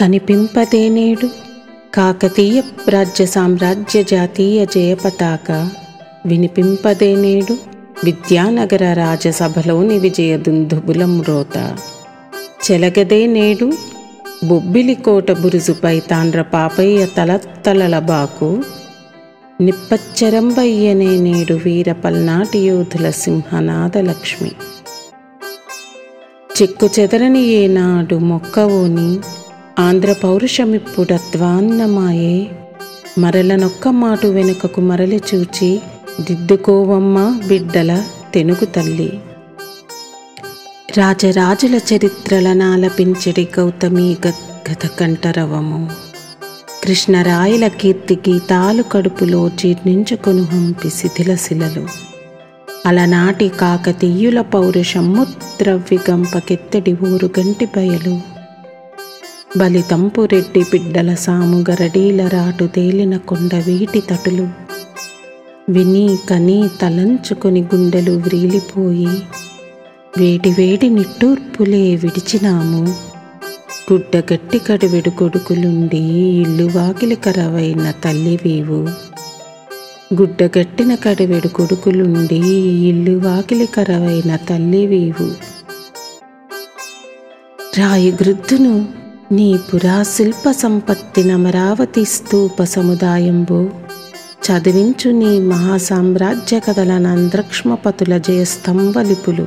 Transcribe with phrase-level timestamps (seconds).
[0.00, 1.28] కనిపింపదేనేడు
[1.94, 5.70] కాకతీయ రాజ్య సామ్రాజ్య జాతీయ జయ పతాక
[6.26, 7.58] వినిపింపదేనేడు
[8.04, 11.56] విద్యానగర రాజసభలోని విజయ దుందుబుల మ్రోత
[12.64, 13.72] చెలగదే నేడు
[14.44, 18.64] బొబ్బిలికోట బురుజుపై తాండ్ర పాపయ్య తలత్తలల బాకు
[19.60, 24.52] నిప్పచ్చరంబయ్యనే నేడు వీర పల్నాటి యోధుల సింహనాద లక్ష్మి.
[26.62, 29.10] చెక్కు చెదరని ఏనాడు మొక్కవోని
[29.80, 32.50] ఆంధ్ర పౌరుషమిప్పుడత్వాన్నమాయే
[33.18, 35.80] మరలనొక్క మాటు వెనుకకు మరలి చూచి
[36.20, 38.04] దిద్దుకోవమ్మ బిడ్డల
[38.34, 39.20] తెనుగు తల్లి.
[40.98, 45.90] రాజరాజుల చరిత్రలనాలపించడి గౌతమి గద్గద కంఠరవము.
[46.84, 51.86] కృష్ణరాయల కీర్తి గీతాలు కడుపులో జీర్ణించుకొను హంపి శిథిల శిలలు.
[52.86, 58.39] అలనాటి కాకతీయుల పౌరుషమ్ము ద్రవ్యగంపకెత్తడి ఊరు గంటి బయలు.
[59.58, 64.48] బలితంపు రెడ్డి బిడ్డల సాము గరడీల రాటు తేలిన కొండ వీటి తటులు.
[65.68, 69.08] విని కని తలంచుకొని గుండెలు వ్రీలిపోయి
[70.18, 72.82] వేడి వేడి నిట్టూర్పులే విడిచినాము.
[73.92, 75.98] గుడ్డ గట్టి కడివెడు కొడుకులుండి
[76.42, 78.88] ఇల్లు వాకిలి కరవైన తల్లివీవు
[80.14, 82.38] గుడ్డగట్టిన కడివెడు కొడుకులుండి
[82.88, 85.28] ఇల్లు వాకిలి కరవైన తల్లివీవు
[87.78, 88.99] రాయి గృద్ధును
[89.32, 93.70] నీ పురా శిల్ప సంపత్తి నమరావతి స్తూప సముదాయంబు.
[94.46, 99.46] చదివించు నీ మహాసామ్రాజ్య కథల నంద్రక్ష్మపతుల జయస్తంభలిపులు.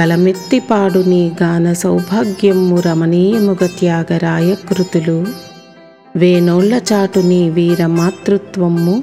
[0.00, 5.26] గలమెత్తిపాడు నీ గాన సౌభాగ్యము రమణీయముగ త్యాగరాయ కృతులు.
[6.16, 9.02] వేనోళ్ళ చాటు నీ వీర మాతృత్వము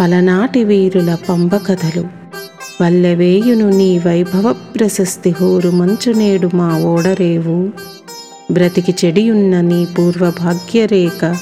[0.00, 2.04] పలనాటి వీరుల పంబకథలు.
[2.82, 7.70] వల్లెవేయును నీ వైభవ ప్రశస్తి హోరు మంచు నేడు మా ఓడరేవు.
[8.50, 11.36] బ్రతికి చెడియున్న నీ పూర్వ భాగ్యరేఖ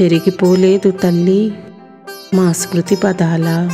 [0.00, 1.52] చెరిగిపోలేదు తల్లి.
[2.34, 3.70] మా స్మృతి పదాల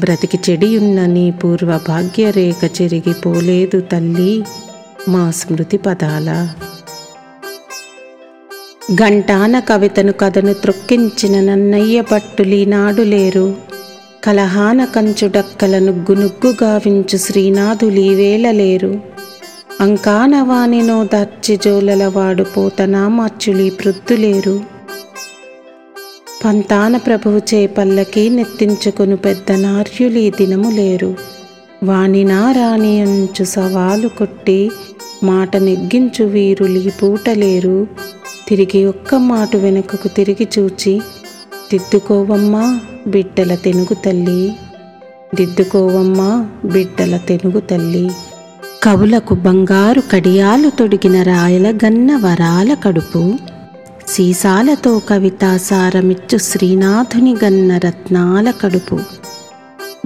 [0.00, 4.44] బ్రతికి చెడియున్న నీ పూర్వ భాగ్యరేఖ చెరిగిపోలేదు తల్లి.
[5.08, 6.48] మా స్మృతి పదాల
[8.92, 13.56] గంటాన కవితను కథను త్రొక్కించిన నన్నయ్య భట్టులీనాడు లేరు.
[14.24, 19.11] కలహాన కంచుడక్కల నుగ్గు నుగ్గు గావించు శ్రీనాథులీవేళ లేరు.
[19.82, 23.28] అంకానవానినో వానినో దర్చి జోలల వాడు పోతనా
[26.44, 31.16] పంతాన ప్రభువు చేపల్లకి నెత్తించుకును పెద్ద నార్యులీ దినము లేరు
[31.82, 34.70] వాణినా రాణి అంచు సవాలు కొట్టి
[35.22, 37.86] మాట నెగ్గించు వీరులీ పూటలేరు.
[38.48, 41.02] తిరిగి ఒక్క మాట వెనుకకు తిరిగి చూచి
[41.72, 44.56] దిద్దుకోవమ్మా బిడ్డల తెనుగు తల్లి
[45.34, 48.10] దిద్దుకోవమ్మా బిడ్డల తెనుగు తల్లి
[48.84, 53.34] కవులకు బంగారు కడియాలు తొడిగిన రాయల గన్న వరాల కడుపు.
[54.08, 58.98] సీసాలతో కవితాసారమిచ్చు శ్రీనాథుని గన్న రత్నాల కడుపు.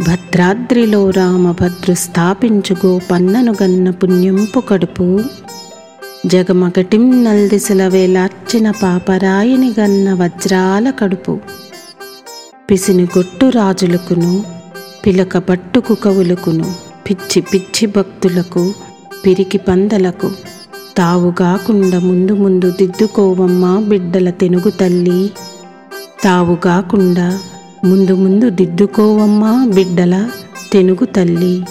[0.01, 5.21] భద్రాద్రిలో రామభద్రు స్థాపించు గోపన్నను గన్న పుణ్యంపు కడుపు.
[6.27, 11.39] జగమగటిం నల్దిశల వేలార్చిన పాపరాయిని గన్న వజ్రాల కడుపు.
[12.71, 14.45] పిసినిగొట్టు రాజులకును
[15.07, 18.75] పిలక పట్టుకు కవులకును పిచ్చి పిచ్చి భక్తులకు
[19.27, 20.31] పిరికి పందలకు
[20.97, 25.31] తావుగాకుండా ముందు ముందు దిద్దుకోవమ్మా బిడ్డల తెనుగు తల్లి.
[26.25, 27.39] తావుగాకుండా
[27.85, 30.31] ముందు ముందు దిద్దుకోవమ్మా బిడ్డల
[30.73, 31.63] తెనుగు తల్లి.